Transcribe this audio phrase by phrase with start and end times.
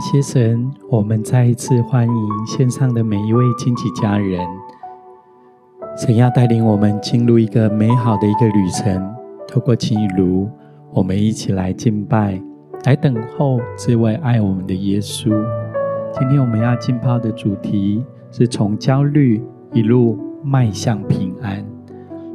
[0.00, 4.40] 谢神，我们再一次欢迎线上的每一位亲戚家人。
[5.98, 9.14] 神要带领我们进入一个美好的一个旅程，
[9.46, 10.48] 透过情雨炉，
[10.92, 12.40] 我们一起来敬拜，
[12.84, 15.28] 来等候这位爱我们的耶稣。
[16.18, 21.62] 今天我们要浸泡的主题是从焦虑一路迈向平安。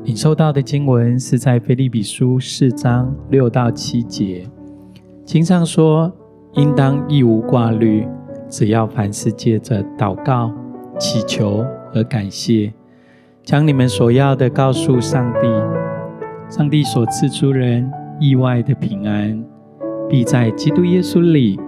[0.03, 4.47] 领受到的经文是在腓利比书四章六到七节，
[5.25, 6.13] 经上说
[6.55, 8.07] ：“应当一无挂虑，
[8.49, 10.51] 只要凡事借着祷告、
[10.97, 12.73] 祈求和感谢，
[13.43, 15.47] 将你们所要的告诉上帝。
[16.47, 19.43] 上帝所赐出人意外的平安，
[20.07, 21.59] 必在基督耶稣里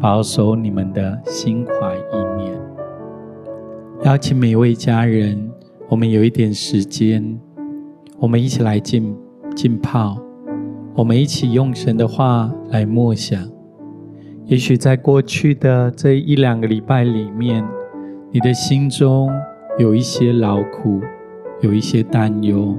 [0.00, 2.58] 保守你们的心怀意念。”
[4.04, 5.50] 邀请每位家人，
[5.88, 7.38] 我们有一点时间。
[8.18, 9.14] 我们一起来浸
[9.54, 10.16] 浸泡，
[10.94, 13.42] 我们一起用神的话来默想。
[14.46, 17.64] 也许在过去的这一两个礼拜里面，
[18.30, 19.30] 你的心中
[19.78, 21.00] 有一些劳苦，
[21.60, 22.76] 有一些担忧。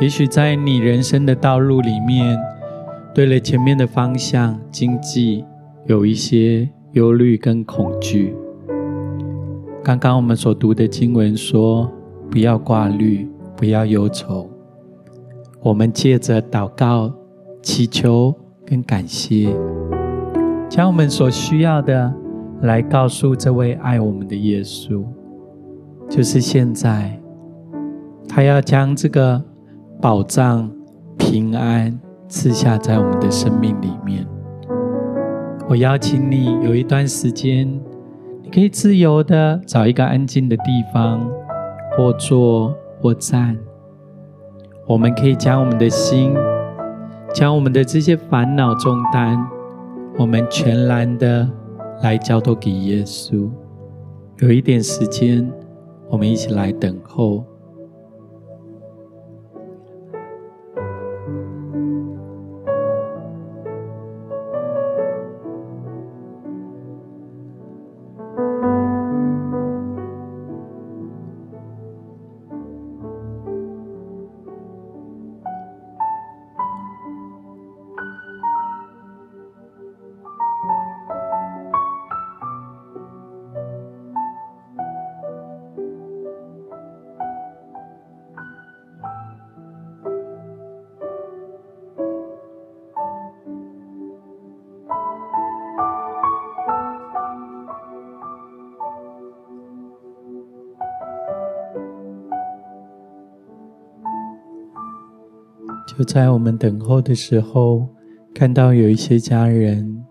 [0.00, 2.38] 也许在你人生的道路里面，
[3.14, 5.44] 对了前面的方向、经济，
[5.86, 8.34] 有一些忧虑跟恐惧。
[9.82, 11.90] 刚刚我们所读的经文说
[12.30, 14.48] ：“不要挂虑。”不要忧愁，
[15.64, 17.12] 我们借着祷告、
[17.60, 18.32] 祈求
[18.64, 19.48] 跟感谢，
[20.68, 22.12] 将我们所需要的
[22.62, 25.04] 来告诉这位爱我们的耶稣。
[26.08, 27.18] 就是现在，
[28.28, 29.42] 他要将这个
[30.00, 30.70] 宝藏、
[31.16, 34.26] 平安赐下在我们的生命里面。
[35.68, 37.68] 我邀请你有一段时间，
[38.42, 41.28] 你可以自由的找一个安静的地方，
[41.96, 42.74] 或坐。
[43.00, 43.56] 或站，
[44.84, 46.34] 我们可以将我们的心，
[47.32, 49.38] 将我们的这些烦恼重担，
[50.18, 51.48] 我们全然的
[52.02, 53.48] 来交托给耶稣。
[54.38, 55.48] 有一点时间，
[56.10, 57.44] 我们一起来等候。
[105.98, 107.88] 就在我们等候的时候，
[108.32, 110.04] 看到有一些家人，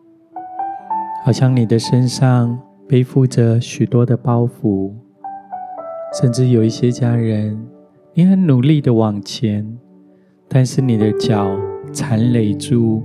[1.23, 2.59] 好像你的身上
[2.89, 4.91] 背负着许多的包袱，
[6.19, 7.65] 甚至有一些家人，
[8.13, 9.65] 你很努力的往前，
[10.49, 11.57] 但是你的脚
[11.93, 13.01] 缠累住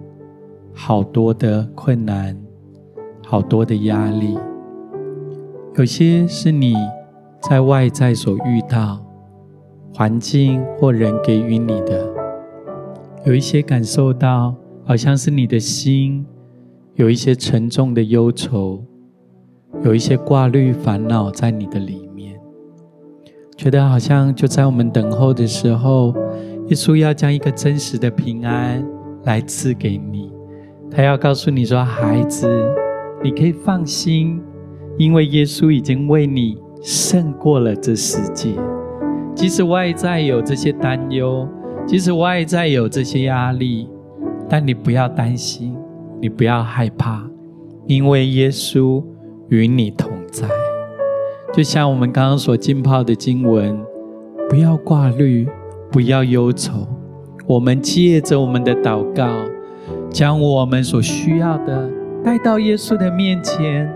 [0.75, 2.37] 好多的困难，
[3.25, 4.37] 好多的压力。
[5.77, 6.75] 有些是你
[7.49, 9.07] 在外在所遇到，
[9.95, 12.12] 环境或人给予你的。
[13.25, 14.53] 有一些感受到，
[14.85, 16.27] 好像是你的心
[16.97, 18.83] 有一些沉重的忧愁，
[19.85, 22.35] 有一些挂虑烦恼在你的里面，
[23.57, 26.13] 觉得好像就在我们等候的时候，
[26.67, 28.85] 耶稣要将一个真实的平安
[29.23, 30.33] 来赐给你，
[30.91, 32.49] 他要告诉你说：“孩子，
[33.23, 34.43] 你可以放心，
[34.99, 38.51] 因为耶稣已经为你胜过了这世界，
[39.33, 41.49] 即使外在有这些担忧。”
[41.87, 43.89] 即使外在有这些压力，
[44.49, 45.77] 但你不要担心，
[46.21, 47.23] 你不要害怕，
[47.87, 49.03] 因为耶稣
[49.49, 50.49] 与你同在。
[51.53, 53.79] 就像我们刚刚所浸泡的经文，
[54.49, 55.47] 不要挂虑，
[55.91, 56.87] 不要忧愁。
[57.47, 59.29] 我们借着我们的祷告，
[60.09, 61.91] 将我们所需要的
[62.25, 63.93] 带到耶稣的面前，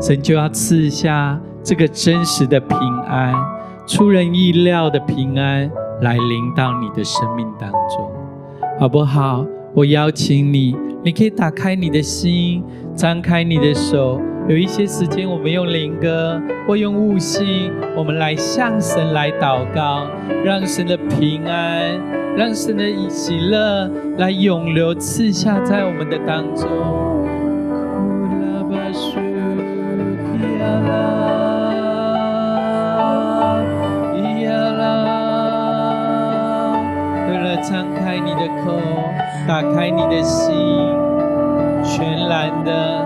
[0.00, 2.78] 神就要赐下这个真实的平
[3.08, 3.34] 安，
[3.86, 5.68] 出人意料的平安。
[6.02, 8.10] 来临到你的生命当中，
[8.78, 9.44] 好不好？
[9.74, 10.74] 我邀请你，
[11.04, 12.64] 你可以打开你的心，
[12.94, 14.20] 张开你的手。
[14.48, 20.06] 有一些时间，我们用灵歌或用悟性，我们来向神来祷告，
[20.44, 22.00] 让神的平安，
[22.36, 23.88] 让神的喜乐
[24.18, 26.66] 来永留赐下在我们的当中。
[37.62, 38.72] 张开你的口，
[39.46, 40.54] 打开你的心，
[41.84, 43.04] 全然的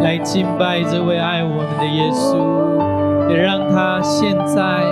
[0.00, 4.84] 来敬拜这位爱我们的耶稣，也让他现在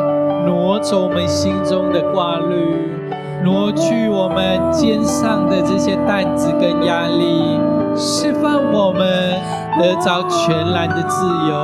[0.46, 2.88] 挪走我们心中的挂虑，
[3.44, 7.58] 挪去我们肩上的这些担子跟压力，
[7.96, 9.02] 释放我们
[9.78, 11.54] 得着全然的自由。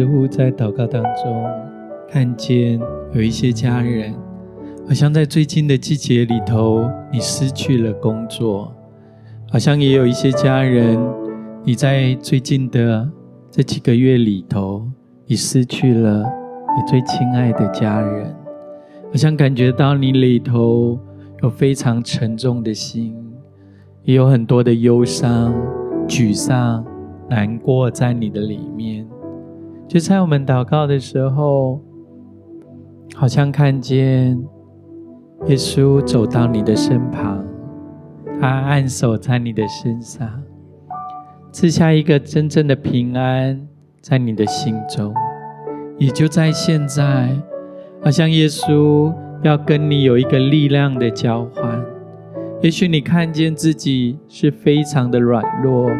[0.00, 1.44] 似乎在祷告当中，
[2.08, 2.80] 看见
[3.12, 4.14] 有一些家人，
[4.88, 8.72] 好像在最近的季节里头，你失去了工作；
[9.52, 10.98] 好像也有一些家人，
[11.64, 13.06] 你在最近的
[13.50, 14.88] 这几个月里头，
[15.26, 18.34] 你失去了你最亲爱的家人。
[19.10, 20.98] 好像感觉到你里头
[21.42, 23.14] 有非常沉重的心，
[24.04, 25.52] 也有很多的忧伤、
[26.08, 26.82] 沮丧、
[27.28, 29.06] 难过在你的里面。
[29.90, 31.80] 就在我们祷告的时候，
[33.16, 34.40] 好像看见
[35.48, 37.44] 耶稣走到你的身旁，
[38.40, 40.44] 他按手在你的身上，
[41.50, 43.66] 赐下一个真正的平安
[44.00, 45.12] 在你的心中。
[45.98, 47.28] 也就在现在，
[48.00, 49.12] 好像耶稣
[49.42, 51.84] 要跟你有一个力量的交换。
[52.62, 55.90] 也许你看见自己是非常的软弱，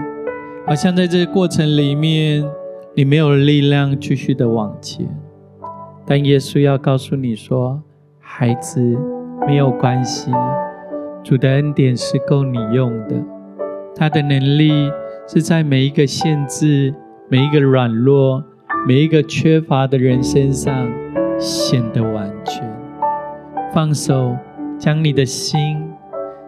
[0.65, 2.49] 好像在这个过程里面。
[2.93, 5.07] 你没有力量继续的往前，
[6.05, 7.81] 但耶稣要告诉你说
[8.19, 8.81] ：“孩子，
[9.47, 10.33] 没有关系，
[11.23, 13.15] 主的恩典是够你用的。
[13.95, 14.91] 他的能力
[15.29, 16.93] 是在每一个限制、
[17.29, 18.43] 每一个软弱、
[18.89, 20.91] 每一个缺乏的人身上
[21.39, 22.69] 显得完全。
[23.73, 24.37] 放手，
[24.77, 25.81] 将你的心，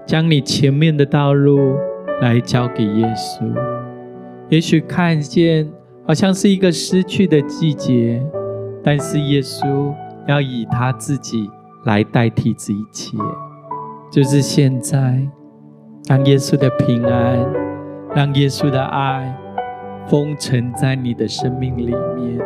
[0.05, 1.77] 将你前面的道路
[2.21, 3.49] 来交给耶稣。
[4.49, 5.71] 也许看见。”
[6.05, 8.21] 好像是一个失去的季节，
[8.83, 9.95] 但是耶稣
[10.27, 11.49] 要以他自己
[11.85, 13.17] 来代替这一切，
[14.11, 15.25] 就是现在，
[16.09, 17.39] 让耶稣的平安，
[18.17, 19.33] 让耶稣的爱
[20.09, 22.41] 封存在你的生命里面。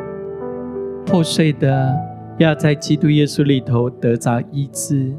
[1.07, 1.97] 破碎的
[2.37, 5.17] 要在基督耶稣里头得着医治，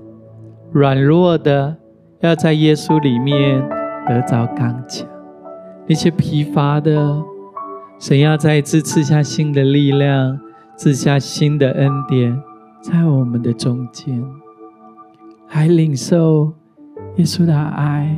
[0.71, 1.75] 软弱的
[2.19, 3.67] 要在耶稣里面
[4.07, 5.07] 得着刚强，
[5.87, 7.19] 那些疲乏的。
[7.99, 10.39] 神要再一次赐下新的力量，
[10.75, 12.39] 赐下新的恩典，
[12.79, 14.23] 在我们的中间，
[15.51, 16.53] 来领受
[17.15, 18.15] 耶稣的爱，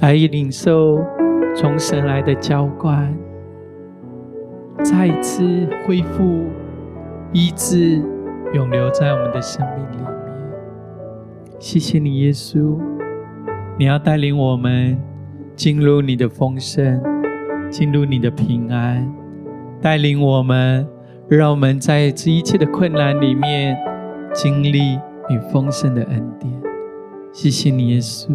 [0.00, 0.98] 来领受
[1.54, 3.16] 从神来的浇灌，
[4.82, 6.44] 再一次恢复
[7.32, 8.02] 医治，
[8.54, 10.06] 永留在我们的生命里面。
[11.60, 12.76] 谢谢你，耶稣，
[13.78, 14.98] 你要带领我们
[15.54, 17.17] 进入你的丰盛。
[17.70, 19.06] 进入你的平安，
[19.80, 20.86] 带领我们，
[21.28, 23.76] 让我们在这一切的困难里面
[24.32, 24.98] 经历
[25.28, 26.52] 你丰盛的恩典。
[27.32, 28.28] 谢谢你，耶稣。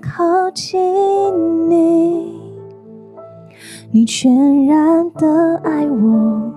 [0.00, 2.38] 靠近你。
[3.90, 6.52] 你全然的爱我，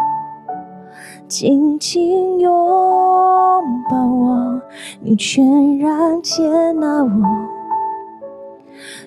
[1.27, 2.51] 紧紧拥
[3.89, 4.61] 抱我，
[4.99, 6.43] 你全然接
[6.73, 7.09] 纳我，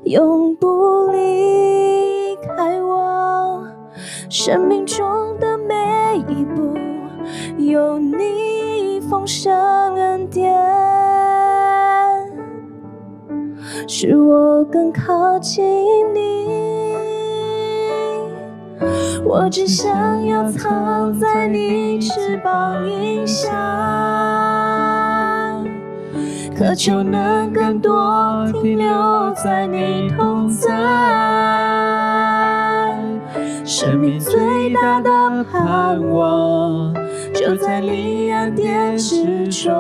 [0.05, 3.63] 永不离开我。
[4.31, 5.07] 生命中
[5.39, 6.75] 的每一步，
[7.59, 9.55] 有你丰盛
[9.95, 10.51] 恩典，
[13.87, 15.65] 使我更靠近
[16.15, 16.45] 你。
[19.25, 23.51] 我只想要藏在你翅膀荫下，
[26.57, 30.71] 渴求能更多停留在你同在。
[33.65, 36.95] 生命最大的盼望，
[37.35, 39.73] 就在你恩典之中，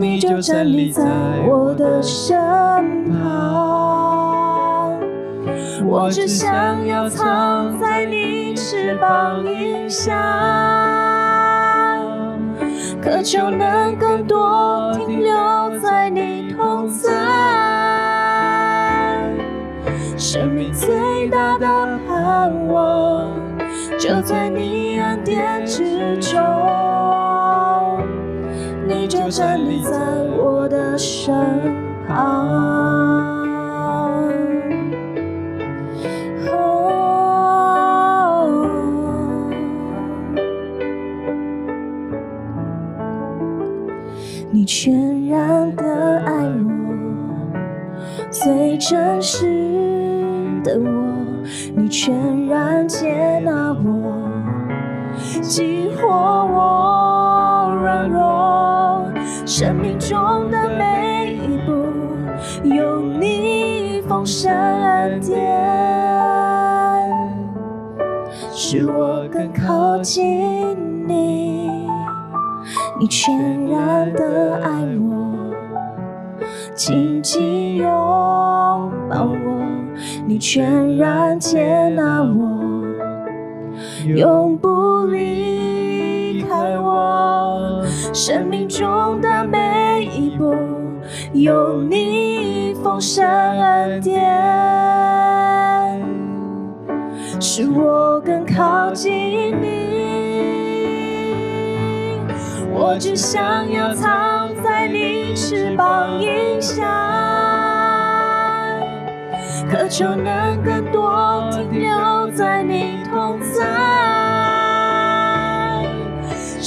[0.00, 1.02] 你就站立在
[1.48, 2.38] 我的身
[3.10, 5.00] 旁。
[5.84, 10.14] 我只想要藏在你翅膀荫下，
[13.02, 15.34] 渴求能更多停留
[15.80, 17.10] 在你同在。
[20.16, 21.66] 生命最大的
[22.06, 23.32] 盼望，
[23.98, 26.38] 就在你恩典之中，
[29.30, 29.90] 站在
[30.36, 31.34] 我的身
[32.06, 32.66] 旁。
[44.50, 45.84] 你全然的
[46.24, 46.72] 爱我，
[48.30, 49.44] 最真实
[50.64, 50.88] 的我，
[51.76, 54.30] 你全然接纳我，
[55.42, 56.87] 激活我
[60.08, 61.84] 中的每一步，
[62.64, 65.36] 有你丰盛恩典，
[68.54, 71.68] 使我更靠近你。
[72.98, 75.52] 你全然的爱我，
[76.74, 77.86] 紧紧拥
[79.10, 79.62] 抱我，
[80.26, 82.82] 你全然接纳我，
[84.06, 87.37] 永不离开我。
[88.12, 90.54] 生命中的每一步，
[91.32, 94.22] 有你丰盛恩典，
[97.40, 99.12] 使我更靠近
[99.60, 99.78] 你。
[102.72, 106.84] 我只想要藏在你翅膀荫下，
[109.70, 114.37] 渴求能更多停留在你同在。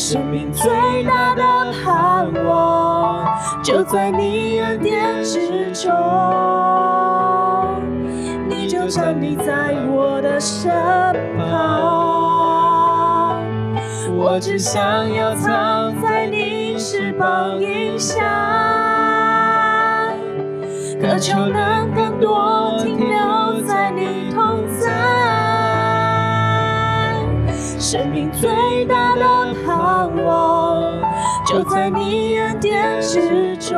[0.02, 3.24] 生命最大的盼望，
[3.64, 5.92] 就在你恩典之中，
[8.50, 10.72] 你就站立在我的身
[11.38, 13.38] 旁。
[14.18, 18.24] 我只想要藏在你翅膀荫下，
[21.00, 24.90] 渴求能更多停留在你同在。
[27.78, 28.50] 生命最
[28.86, 29.41] 大的
[30.02, 31.00] 盼望，
[31.46, 33.78] 就在你恩典之中，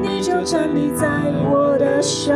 [0.00, 1.08] 你就站立在
[1.50, 2.32] 我的身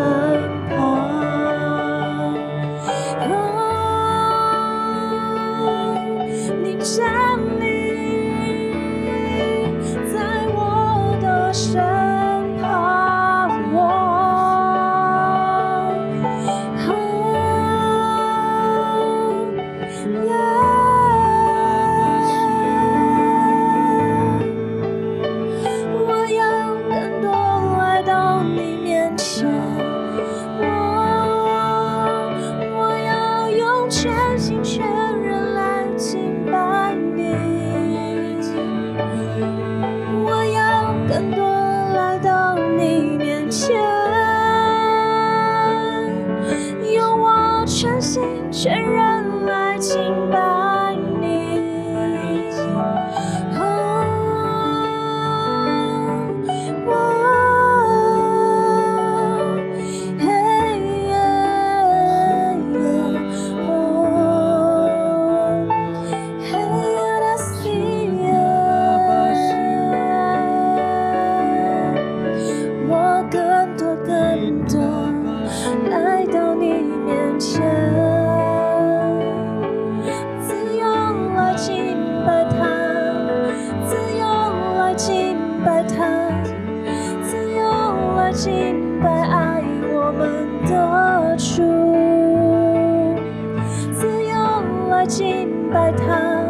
[95.76, 96.42] 拜他，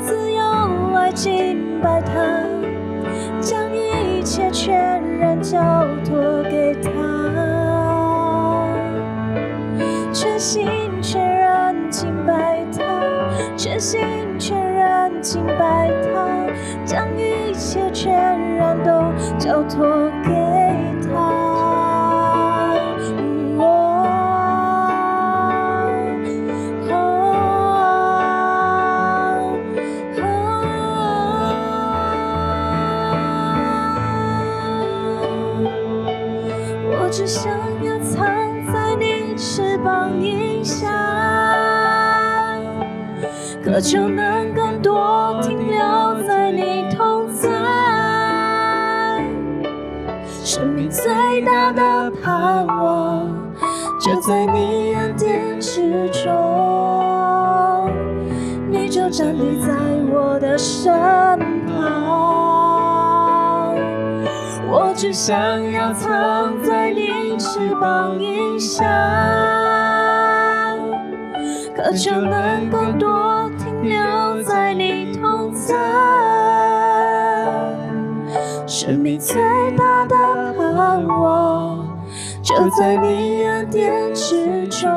[0.00, 0.42] 自由
[0.92, 2.12] 来敬拜他，
[3.40, 5.58] 将一切全然交
[6.04, 6.90] 托给他，
[10.12, 10.68] 全心
[11.00, 12.84] 全然敬拜他，
[13.56, 13.98] 全心
[14.38, 16.46] 全然敬拜他，
[16.84, 18.12] 将一切全
[18.56, 20.43] 然都交托给
[43.74, 47.50] 渴求能更多停留在你同在。
[50.44, 53.28] 生命最大的盼望，
[54.00, 57.90] 就在你恩典之中，
[58.70, 59.74] 你就站立在
[60.08, 60.92] 我的身
[61.66, 62.14] 旁。
[64.70, 65.34] 我只想
[65.72, 68.84] 要藏在你翅膀荫下，
[71.76, 73.33] 渴求能更多
[73.84, 75.74] 留在你同在。
[78.66, 79.40] 生命最
[79.76, 80.16] 大的
[80.56, 81.86] 盼望，
[82.42, 84.88] 就在你恩典之中，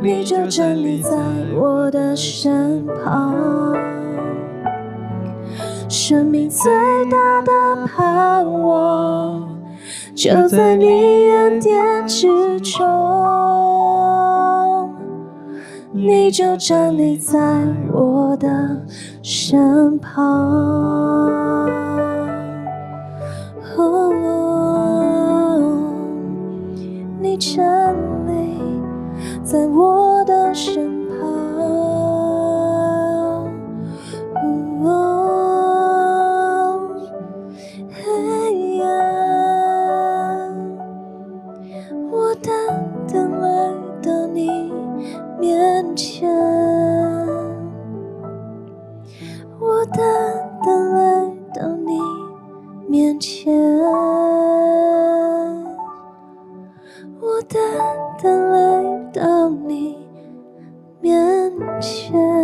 [0.00, 1.16] 你就站立在
[1.56, 3.74] 我的身旁。
[5.88, 6.72] 生命最
[7.10, 9.48] 大的盼望，
[10.14, 12.84] 就在你恩典之中，
[16.06, 17.38] 你就站立在
[17.90, 18.78] 我的
[19.22, 20.22] 身旁。
[23.78, 24.12] 哦，
[27.18, 28.60] 你站立
[29.42, 30.93] 在我的身
[57.24, 57.58] 我单
[58.22, 59.96] 单来到你
[61.00, 62.43] 面前。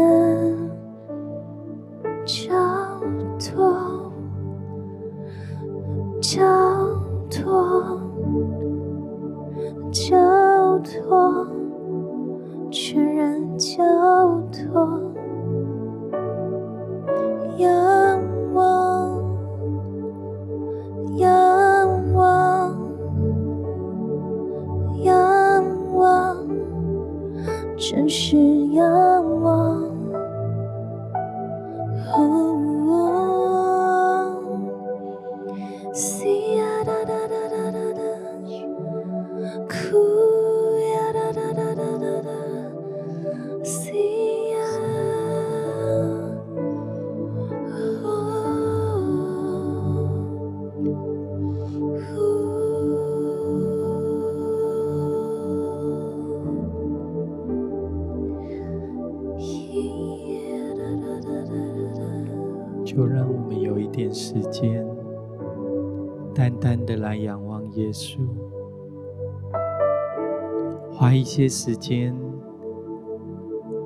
[71.00, 72.14] 花一些时间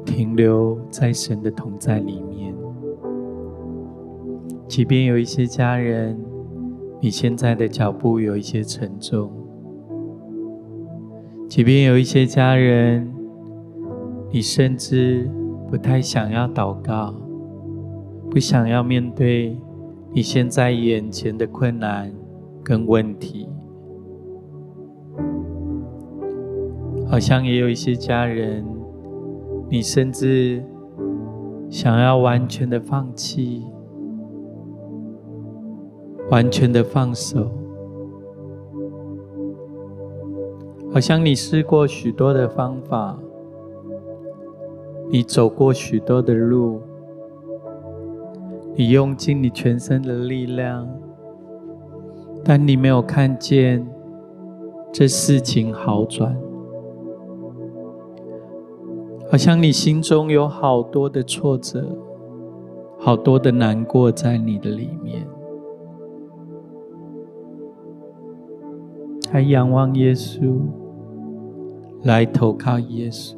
[0.04, 2.52] 停留在神的同在里面。
[4.66, 6.18] 即便有一些家人，
[7.00, 9.28] 你现在的脚步有一些沉重；
[11.48, 13.14] 即便有一些家人，
[14.32, 15.30] 你甚至
[15.70, 17.14] 不太想要祷告。
[18.28, 19.56] 不想要面对
[20.12, 22.12] 你现在眼前的困难
[22.64, 23.48] 跟问题，
[27.06, 28.64] 好像也有一些家人，
[29.68, 30.62] 你甚至
[31.68, 33.62] 想要完全的放弃，
[36.30, 37.50] 完全的放手，
[40.92, 43.18] 好像你试过许多的方法，
[45.10, 46.80] 你走过许多的路。
[48.76, 50.88] 你用尽你全身的力量，
[52.42, 53.86] 但你没有看见
[54.92, 56.36] 这事情好转，
[59.34, 61.84] 好像你心中有好多的挫折，
[63.00, 65.26] 好多的难过在你的里面。
[69.32, 70.60] 来仰望耶稣，
[72.04, 73.34] 来投靠耶稣。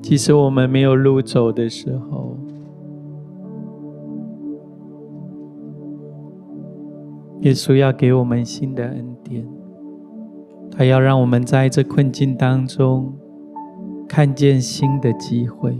[0.00, 2.38] 即使我们没有路走的时候，
[7.40, 9.46] 耶稣要给我们新的恩典，
[10.70, 13.12] 他要让我们在这困境当中
[14.08, 15.76] 看见新的机会。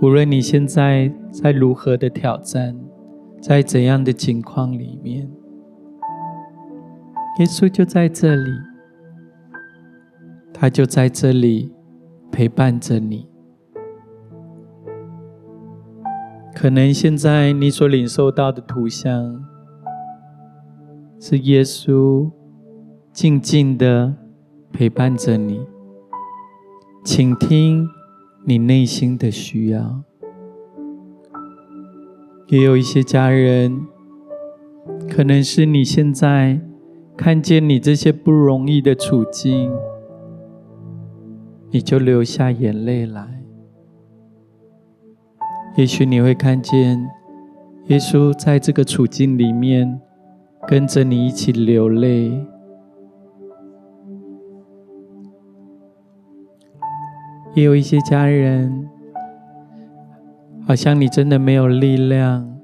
[0.00, 2.76] 无论你现在在如何的挑战，
[3.40, 5.30] 在怎样的境况里面，
[7.38, 8.50] 耶稣就在这里，
[10.52, 11.72] 他就在这里
[12.30, 13.28] 陪伴着你。
[16.54, 19.44] 可能现在你所领受到的图像，
[21.18, 22.30] 是耶稣
[23.12, 24.14] 静静的
[24.72, 25.66] 陪伴着你，
[27.04, 27.88] 请听。
[28.46, 30.02] 你内心的需要，
[32.48, 33.86] 也有一些家人，
[35.08, 36.60] 可能是你现在
[37.16, 39.72] 看见你这些不容易的处境，
[41.70, 43.42] 你就流下眼泪来。
[45.78, 47.02] 也许你会看见
[47.86, 50.02] 耶稣在这个处境里面，
[50.68, 52.46] 跟着你一起流泪。
[57.54, 58.88] 也有一些家人，
[60.66, 62.58] 好像你真的没有力量，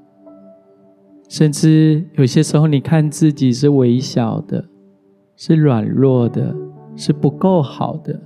[1.29, 4.64] 甚至有些时候你看自己是微小的，
[5.37, 6.55] 是软弱的，
[6.96, 8.20] 是不够好的。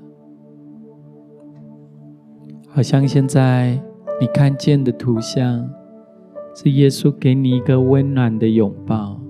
[2.68, 3.78] 好像现在
[4.18, 5.68] 你看见的图像，
[6.54, 9.20] 是耶稣给你一个温暖的拥抱，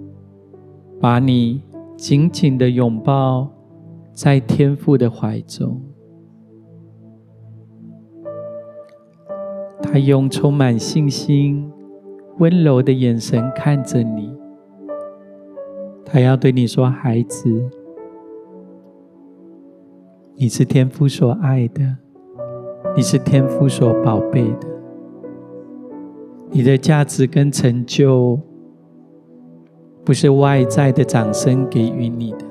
[1.00, 1.62] 把你
[1.96, 3.50] 紧紧的拥抱
[4.12, 5.82] 在天父的怀中。
[9.94, 11.70] 他用充满信心、
[12.40, 14.36] 温柔的眼神看着你，
[16.04, 17.48] 他要对你说：“孩子，
[20.34, 21.96] 你是天父所爱的，
[22.96, 24.66] 你是天父所宝贝的，
[26.50, 28.40] 你的价值跟成就，
[30.04, 32.44] 不是外在的掌声给予你的，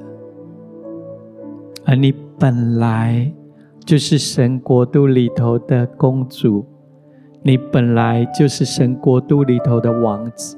[1.84, 3.30] 而你本来
[3.84, 6.66] 就是神国度里头的公主。”
[7.46, 10.58] 你本来就是神国度里头的王子，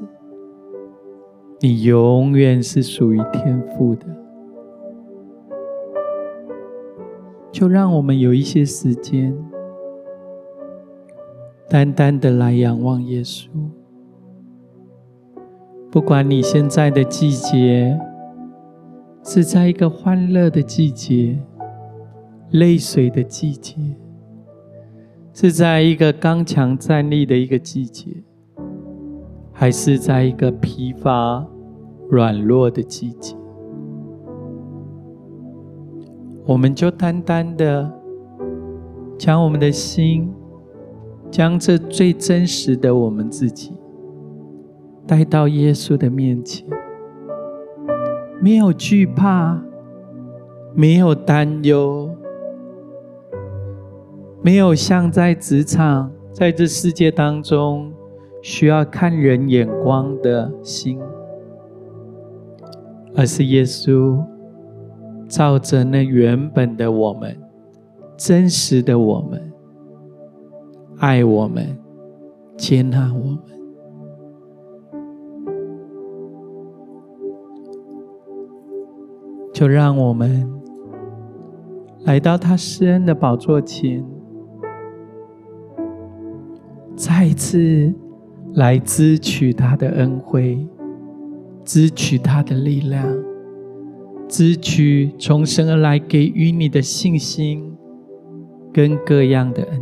[1.59, 4.05] 你永远是属于天父的。
[7.51, 9.35] 就让我们有一些时间，
[11.67, 13.47] 单单的来仰望耶稣。
[15.89, 17.99] 不管你现在的季节
[19.23, 21.39] 是在一个欢乐的季节，
[22.51, 23.75] 泪水的季节。
[25.37, 28.23] 是在一个刚强站立的一个季节，
[29.51, 31.45] 还是在一个疲乏
[32.09, 33.35] 软弱的季节？
[36.45, 37.91] 我们就单单的
[39.17, 40.33] 将我们的心，
[41.29, 43.73] 将这最真实的我们自己
[45.05, 46.65] 带到耶稣的面前，
[48.39, 49.61] 没有惧怕，
[50.73, 52.14] 没有担忧。
[54.45, 57.91] 没有像在职场，在这世界当中
[58.43, 60.99] 需要看人眼光的心，
[63.15, 64.23] 而是耶稣
[65.27, 67.35] 照着那原本的我们，
[68.15, 69.51] 真实的我们，
[70.99, 71.75] 爱我们，
[72.55, 73.39] 接纳我们，
[79.51, 80.47] 就让我们
[82.03, 84.05] 来到他施恩的宝座前。
[87.07, 87.93] 再一次
[88.55, 90.57] 来支取他的恩惠，
[91.63, 93.05] 支取他的力量，
[94.27, 97.71] 支取从神而来给予你的信心
[98.73, 99.79] 跟各样的恩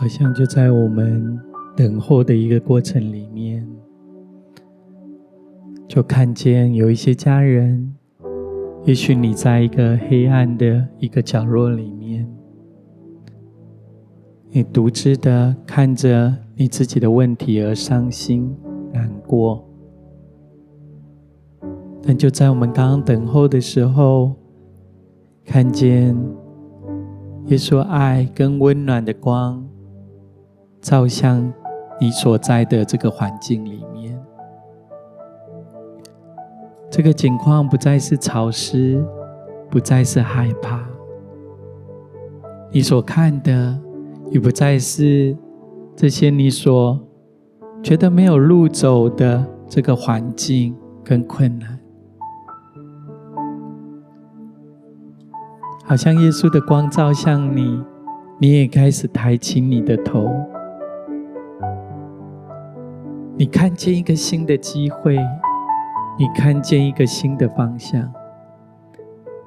[0.00, 1.36] 好像就在我们
[1.76, 3.68] 等候的一个过程里面，
[5.88, 7.96] 就看见有一些家人，
[8.84, 12.32] 也许你在一个黑暗的一个角落里面，
[14.50, 18.56] 你独自的看着你自己的问题而伤心
[18.92, 19.68] 难过。
[22.04, 24.36] 但就在我们刚刚等候的时候，
[25.44, 26.16] 看见
[27.46, 29.67] 耶稣爱跟温暖的光，
[30.80, 31.52] 照向
[32.00, 34.18] 你所在的这个环境里面。
[36.90, 39.04] 这个景况不再是潮湿，
[39.70, 40.80] 不再是害怕。
[42.70, 43.78] 你所看的，
[44.30, 45.36] 也不再是
[45.96, 46.98] 这些你所
[47.82, 51.78] 觉得没有路走的这个环境跟困难。
[55.84, 57.82] 好像耶稣的光照向你，
[58.38, 60.30] 你也开始抬起你的头。
[63.38, 65.16] 你看见一个新的机会，
[66.18, 68.12] 你看见一个新的方向，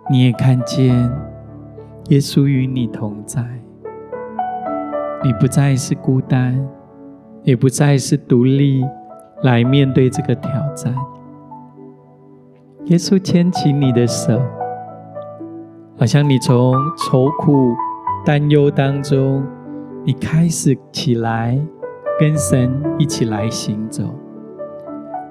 [0.10, 0.96] 你也看见
[2.08, 3.44] 耶稣与你同在。
[5.26, 6.66] 你不再是孤单，
[7.44, 8.82] 也不再是独立
[9.44, 10.96] 来面对这个挑战。
[12.86, 14.42] 耶稣牵起你的手。
[15.98, 17.76] 好像你从愁苦、
[18.26, 19.46] 担忧当中，
[20.06, 21.60] 你开始起来，
[22.22, 24.04] 跟神一起来行走。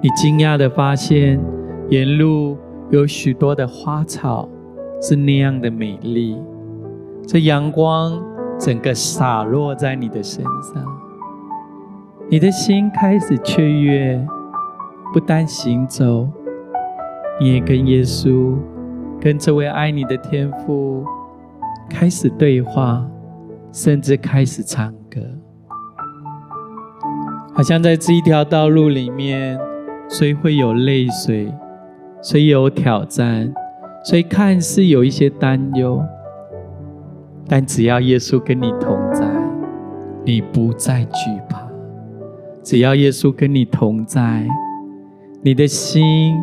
[0.02, 1.40] 你惊讶的发现，
[1.88, 2.58] 沿路
[2.90, 4.48] 有许多的花草
[5.00, 6.36] 是那样的美丽，
[7.28, 8.20] 这阳光
[8.58, 10.84] 整个洒落在你的身上，
[12.28, 14.26] 你的心开始雀跃，
[15.12, 16.28] 不单行走，
[17.40, 18.56] 你也跟耶稣。
[19.20, 21.04] 跟这位爱你的天父
[21.88, 23.06] 开始对话，
[23.70, 25.20] 甚至开始唱歌，
[27.52, 29.58] 好像在这一条道路里面，
[30.08, 31.52] 虽会有泪水，
[32.22, 33.52] 虽有挑战，
[34.04, 36.02] 虽看似有一些担忧，
[37.46, 39.26] 但只要耶稣跟你同在，
[40.24, 41.58] 你不再惧怕；
[42.62, 44.46] 只要耶稣跟你同在，
[45.42, 46.36] 你的心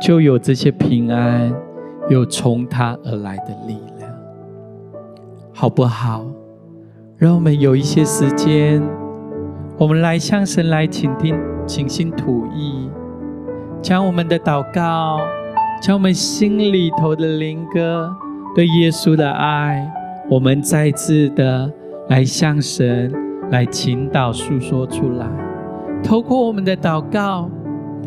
[0.00, 1.52] 就有这些平安。
[2.08, 4.08] 有从他而来的力量，
[5.52, 6.24] 好不好？
[7.16, 8.80] 让我们有一些时间，
[9.78, 12.88] 我们来向神来倾听，倾心吐意，
[13.82, 15.18] 将我们的祷告，
[15.82, 18.10] 将我们心里头的灵歌，
[18.54, 19.86] 对耶稣的爱，
[20.30, 21.70] 我们再次的
[22.08, 23.12] 来向神
[23.50, 25.26] 来倾倒诉说出来。
[26.02, 27.50] 透过我们的祷告，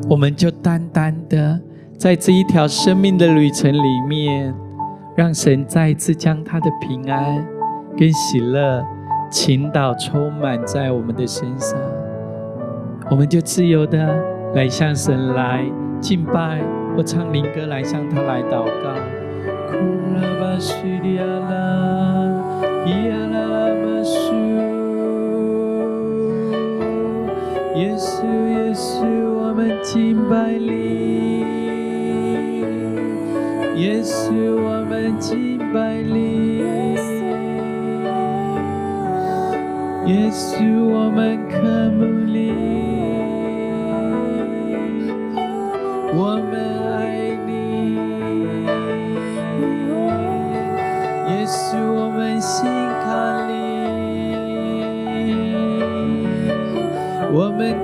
[0.09, 1.59] 我们就单单的。
[1.99, 4.55] 在这一条生命的旅程里面，
[5.15, 7.45] 让神再次将他的平安
[7.95, 8.83] 跟喜乐
[9.29, 11.79] 倾倒充满在我们的身上，
[13.11, 13.97] 我们就自由的
[14.55, 15.63] 来向神来
[16.01, 16.61] 敬拜，
[16.95, 18.95] 或唱灵歌来向他来祷告。
[27.75, 29.05] 耶稣，耶稣，
[29.37, 31.39] 我们敬拜你。
[33.81, 37.08] 耶稣，我们敬拜你。
[40.09, 40.57] 耶稣，
[40.89, 41.59] 我们渴
[41.91, 42.51] 慕你。
[46.15, 46.53] 我们
[46.97, 47.51] 爱你。
[51.29, 52.65] 耶稣，我们心
[53.05, 53.07] 靠
[53.45, 53.53] 你。
[57.31, 57.77] 我们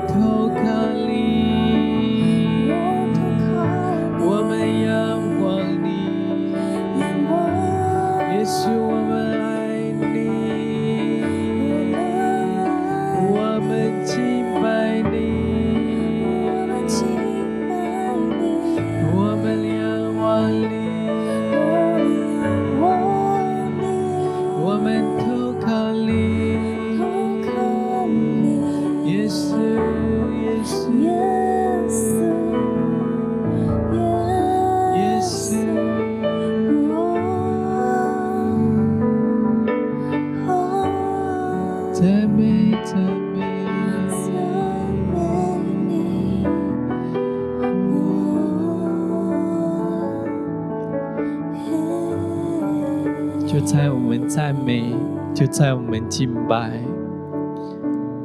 [55.57, 56.69] 在我们敬拜，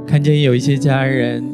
[0.05, 1.49] 看见有一些家人，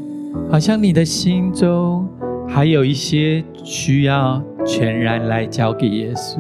[0.51, 2.09] 好像你的心中
[2.49, 6.39] 还有一些需要全然来交给耶稣，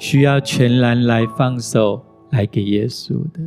[0.00, 3.40] 需要全然来放手来给耶稣的。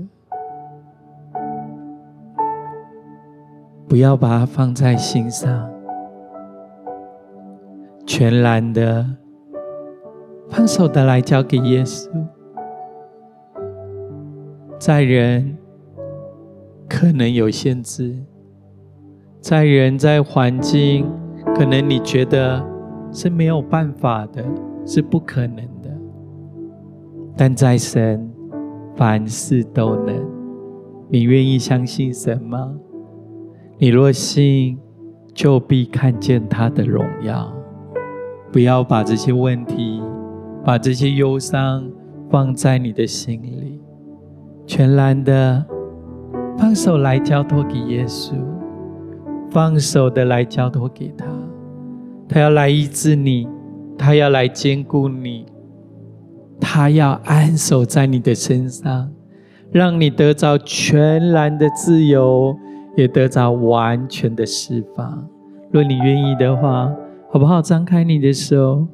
[3.89, 5.69] 不要把它放在心上，
[8.05, 9.05] 全然的
[10.47, 12.09] 放手的来交给耶稣。
[14.85, 15.57] 在人
[16.89, 18.19] 可能有限制，
[19.39, 21.09] 在人在环境，
[21.55, 22.61] 可能你觉得
[23.09, 24.43] 是没有办法的，
[24.85, 25.89] 是不可能的，
[27.37, 28.29] 但在神，
[28.93, 30.13] 凡事都能。
[31.09, 32.75] 你愿意相信神吗？
[33.77, 34.77] 你若信，
[35.33, 37.49] 就必看见他的荣耀。
[38.51, 40.03] 不要把这些问题、
[40.61, 41.89] 把这些忧伤
[42.29, 43.79] 放在你的心里，
[44.65, 45.65] 全然的
[46.57, 48.33] 放手来交托给耶稣，
[49.49, 51.25] 放手的来交托给他。
[52.27, 53.47] 他要来医治你，
[53.97, 55.45] 他要来坚固你，
[56.59, 59.11] 他要安守在你的身上，
[59.71, 62.57] 让你得着全然的自由。
[62.95, 65.27] 也得着完全的释放。
[65.71, 66.93] 若你愿意的话，
[67.31, 67.59] 好不好？
[67.59, 68.87] 张开你的手，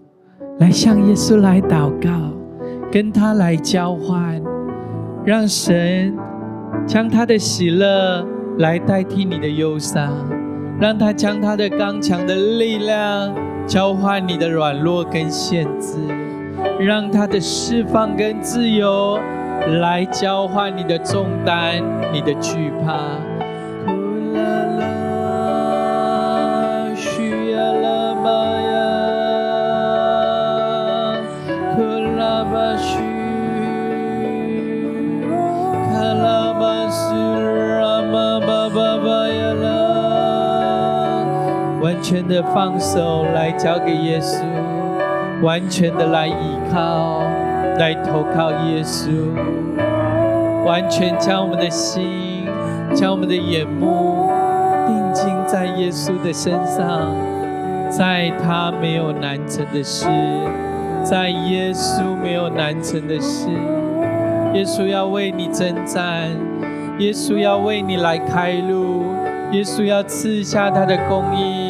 [0.59, 2.09] 来向耶稣来祷告，
[2.89, 4.41] 跟他来交换，
[5.29, 6.17] 让神
[6.87, 8.25] 将他的喜乐
[8.57, 10.11] 来代替你的忧伤，
[10.81, 13.31] 让他将他的刚强的力量
[13.67, 15.99] 交换你的软弱跟限制，
[16.79, 19.19] 让他的释放跟自由
[19.79, 21.75] 来交换你的重担、
[22.11, 23.28] 你的惧怕。
[41.89, 44.43] 完全的放手来交给耶稣，
[45.41, 46.33] 完全的来依
[46.71, 47.23] 靠，
[47.79, 49.09] 来投靠耶稣，
[50.63, 52.45] 完全将我们的心，
[52.93, 54.29] 将我们的眼目
[54.85, 57.11] 定睛在耶稣的身上，
[57.89, 60.05] 在他没有难成的事，
[61.03, 63.49] 在耶稣没有难成的事，
[64.53, 66.29] 耶稣要为你征战，
[66.99, 69.05] 耶稣要为你来开路，
[69.53, 71.68] 耶稣要赐下他的供应。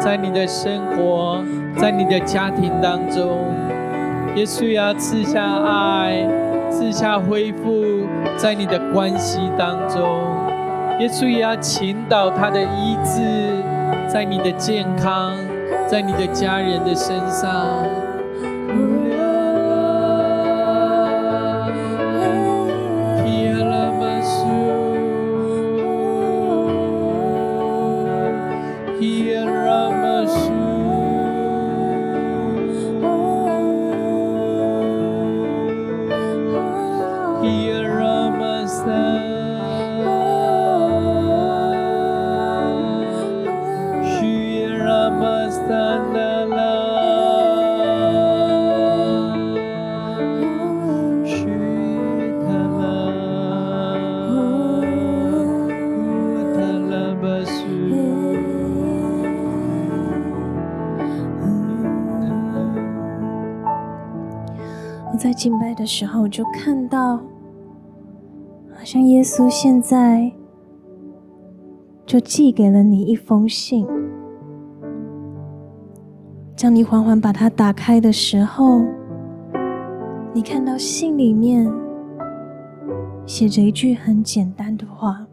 [0.00, 1.44] 在你的生活，
[1.76, 3.46] 在你的家庭当中，
[4.34, 6.26] 耶稣要赐下爱，
[6.70, 7.84] 赐下恢复，
[8.38, 10.02] 在你的关系当中，
[10.98, 13.22] 耶稣也要倾倒他的医治，
[14.08, 15.36] 在你的健康，
[15.86, 17.89] 在你的家人的身上。
[65.80, 70.30] 的时候，就看到，好像耶稣现在
[72.04, 73.86] 就寄给了你一封信。
[76.60, 78.82] 当你缓缓把它打开的时候，
[80.34, 81.72] 你看到信里面
[83.24, 85.26] 写着一句很简单的话，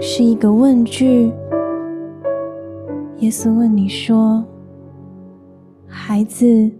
[0.00, 1.30] 是一个问句。
[3.18, 4.42] 耶稣问你说
[5.86, 6.70] ：“孩子。”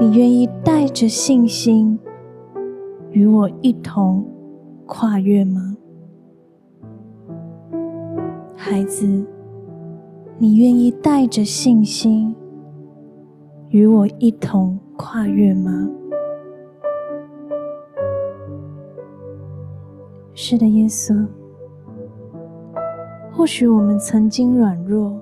[0.00, 1.98] 你愿意带着信心
[3.10, 4.24] 与我一同
[4.86, 5.76] 跨越吗？
[8.56, 9.06] 孩子，
[10.38, 12.34] 你愿意带着信心
[13.68, 15.90] 与我一同跨越吗？
[20.32, 21.26] 是的，耶稣。
[23.30, 25.20] 或许我们曾经软弱，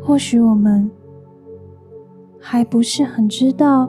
[0.00, 0.88] 或许我们。
[2.46, 3.88] 还不是很知道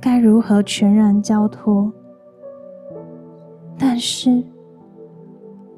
[0.00, 1.92] 该如何全然交托，
[3.76, 4.44] 但是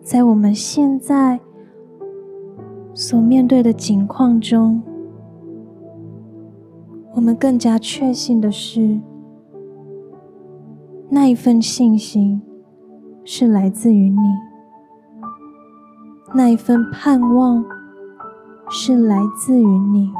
[0.02, 1.40] 在我们现在
[2.92, 4.82] 所面对的境况中，
[7.14, 9.00] 我们更加确信的是，
[11.08, 12.42] 那一份信心
[13.24, 14.18] 是来自于你，
[16.34, 17.64] 那一份盼望
[18.68, 20.12] 是来自于你。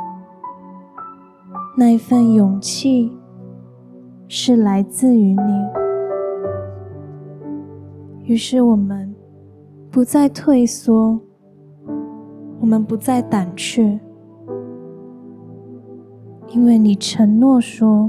[1.76, 3.10] 那一份勇气
[4.28, 5.64] 是来自于你，
[8.22, 9.12] 于是我们
[9.90, 11.18] 不再退缩，
[12.60, 13.98] 我们不再胆怯，
[16.50, 18.08] 因为你承诺说，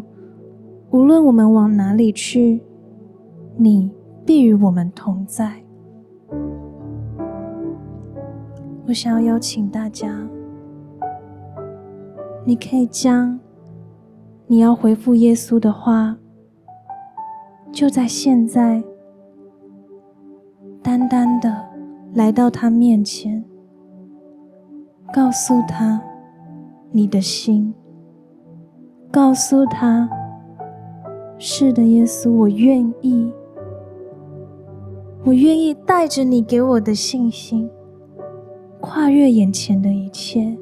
[0.92, 2.62] 无论我们往哪里去，
[3.58, 3.92] 你
[4.24, 5.52] 必与我们同在。
[8.88, 10.16] 我想要邀请大家，
[12.46, 13.40] 你可以将
[14.48, 16.18] 你要回复耶稣的话，
[17.72, 18.84] 就在现在，
[20.84, 21.66] 单单的
[22.14, 23.44] 来到他面前，
[25.12, 26.02] 告诉他
[26.92, 27.74] 你的心，
[29.12, 30.08] 告诉他，
[31.40, 33.34] 是的，耶稣，我愿意，
[35.24, 37.70] 我愿意带着你给我的信心。
[38.80, 40.56] 跨越眼前的一切，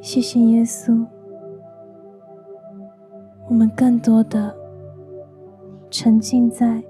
[0.00, 1.06] 谢谢耶稣。
[3.48, 4.54] 我们更多的
[5.90, 6.82] 沉浸在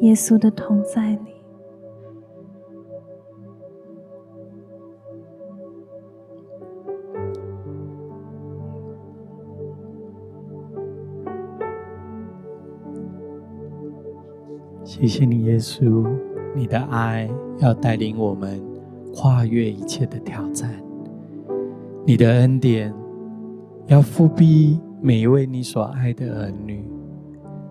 [0.00, 1.18] 耶稣的同在里。
[14.84, 16.06] 谢谢你，耶稣。
[16.56, 18.60] 你的爱要带领我们
[19.14, 20.72] 跨越一切的挑战，
[22.08, 22.90] 你的恩典
[23.86, 26.82] 要覆庇每一位你所爱的儿女，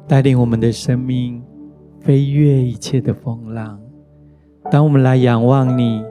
[0.08, 1.42] 带领我们的生命
[2.02, 3.82] 飞越一切的风浪。
[4.70, 6.04] 当我们来仰望你，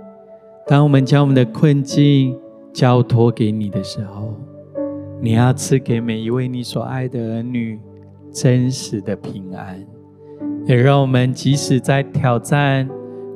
[0.67, 2.37] 当我们将我们的困境
[2.75, 4.35] 交托给你的时候，
[5.23, 7.79] 你要赐给每一位你所爱的儿女
[8.33, 9.81] 真实的平安。
[10.65, 12.91] 也让我们即使在挑战、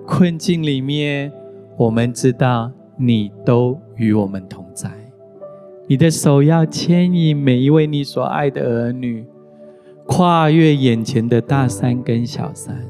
[0.05, 1.31] 困境里面，
[1.79, 4.60] 我们知道你都与我们同。
[5.91, 9.27] 你的手要牵引每一位你所爱的儿女，
[10.07, 12.81] 跨越眼前的大山跟小山。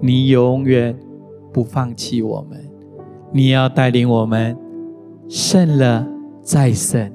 [0.00, 0.96] 你永远
[1.52, 2.56] 不放弃我们，
[3.32, 4.56] 你要带领我们
[5.28, 6.06] 胜了
[6.40, 7.10] 再胜。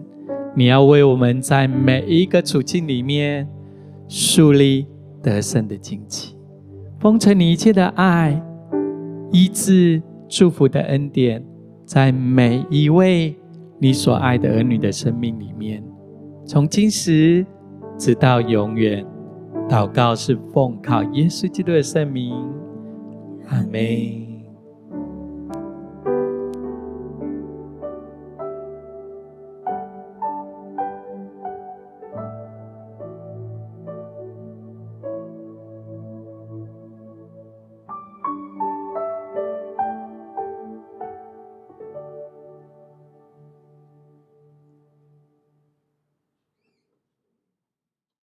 [0.53, 3.47] 你要为我们在每一个处境里面
[4.09, 4.85] 树立。
[5.21, 6.35] 得胜的旌旗，
[6.99, 8.41] 丰盛你一切的爱、
[9.31, 11.43] 医治、祝福的恩典，
[11.85, 13.35] 在每一位
[13.79, 15.83] 你所爱的儿女的生命里面，
[16.45, 17.45] 从今时
[17.97, 19.05] 直到永远。
[19.69, 22.33] 祷告是奉靠耶稣基督的圣名，
[23.49, 24.28] 阿门。